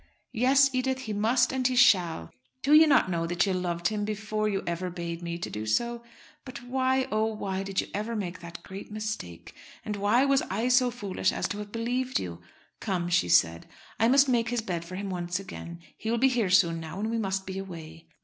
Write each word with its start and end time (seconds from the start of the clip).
"Yes, 0.33 0.71
Edith, 0.73 1.01
he 1.01 1.13
must 1.13 1.51
and 1.53 1.67
he 1.67 1.75
shall. 1.75 2.31
Do 2.63 2.73
you 2.73 2.87
not 2.87 3.11
know 3.11 3.27
that 3.27 3.45
you 3.45 3.53
loved 3.53 3.89
him 3.89 4.03
before 4.03 4.49
you 4.49 4.63
ever 4.65 4.89
bade 4.89 5.21
me 5.21 5.37
to 5.37 5.47
do 5.47 5.67
so? 5.67 6.03
But 6.43 6.63
why, 6.63 7.07
oh 7.11 7.25
why 7.25 7.61
did 7.61 7.81
you 7.81 7.87
ever 7.93 8.15
make 8.15 8.39
that 8.39 8.63
great 8.63 8.91
mistake? 8.91 9.53
And 9.85 9.95
why 9.95 10.25
was 10.25 10.41
I 10.49 10.69
so 10.69 10.89
foolish 10.89 11.31
as 11.31 11.47
to 11.49 11.59
have 11.59 11.71
believed 11.71 12.19
you? 12.19 12.41
Come," 12.79 13.09
she 13.09 13.29
said, 13.29 13.67
"I 13.99 14.07
must 14.07 14.27
make 14.27 14.49
his 14.49 14.61
bed 14.61 14.83
for 14.83 14.95
him 14.95 15.11
once 15.11 15.39
again. 15.39 15.79
He 15.99 16.09
will 16.09 16.17
be 16.17 16.29
here 16.29 16.49
soon 16.49 16.79
now 16.79 16.99
and 16.99 17.11
we 17.11 17.19
must 17.19 17.45
be 17.45 17.59
away." 17.59 18.07